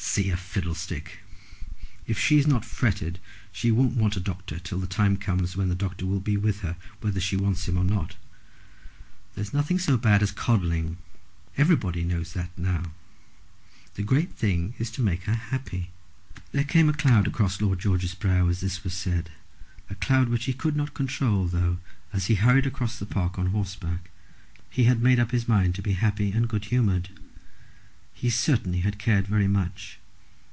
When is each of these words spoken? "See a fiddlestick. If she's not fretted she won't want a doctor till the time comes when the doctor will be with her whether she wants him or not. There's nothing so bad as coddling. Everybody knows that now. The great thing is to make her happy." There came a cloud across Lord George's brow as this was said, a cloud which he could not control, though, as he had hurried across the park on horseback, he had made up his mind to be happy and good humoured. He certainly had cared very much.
"See 0.00 0.30
a 0.30 0.36
fiddlestick. 0.36 1.20
If 2.08 2.18
she's 2.18 2.44
not 2.46 2.64
fretted 2.64 3.20
she 3.52 3.70
won't 3.70 3.94
want 3.96 4.16
a 4.16 4.20
doctor 4.20 4.58
till 4.58 4.80
the 4.80 4.86
time 4.88 5.16
comes 5.16 5.56
when 5.56 5.68
the 5.68 5.76
doctor 5.76 6.06
will 6.06 6.18
be 6.18 6.36
with 6.36 6.60
her 6.62 6.76
whether 7.00 7.20
she 7.20 7.36
wants 7.36 7.68
him 7.68 7.76
or 7.76 7.84
not. 7.84 8.16
There's 9.36 9.52
nothing 9.52 9.78
so 9.78 9.96
bad 9.96 10.22
as 10.24 10.32
coddling. 10.32 10.96
Everybody 11.56 12.02
knows 12.02 12.32
that 12.32 12.56
now. 12.58 12.92
The 13.94 14.02
great 14.02 14.32
thing 14.32 14.74
is 14.80 14.90
to 14.92 15.02
make 15.02 15.24
her 15.24 15.34
happy." 15.34 15.90
There 16.50 16.64
came 16.64 16.88
a 16.88 16.92
cloud 16.94 17.28
across 17.28 17.60
Lord 17.60 17.78
George's 17.78 18.14
brow 18.16 18.48
as 18.48 18.58
this 18.60 18.82
was 18.82 18.94
said, 18.94 19.30
a 19.88 19.94
cloud 19.94 20.30
which 20.30 20.46
he 20.46 20.52
could 20.52 20.74
not 20.74 20.94
control, 20.94 21.46
though, 21.46 21.78
as 22.12 22.26
he 22.26 22.34
had 22.36 22.44
hurried 22.44 22.66
across 22.66 22.98
the 22.98 23.06
park 23.06 23.38
on 23.38 23.48
horseback, 23.50 24.10
he 24.68 24.84
had 24.84 25.00
made 25.00 25.20
up 25.20 25.30
his 25.30 25.46
mind 25.46 25.76
to 25.76 25.82
be 25.82 25.92
happy 25.92 26.32
and 26.32 26.48
good 26.48 26.64
humoured. 26.66 27.10
He 28.12 28.30
certainly 28.30 28.80
had 28.80 28.98
cared 28.98 29.28
very 29.28 29.46
much. 29.46 30.00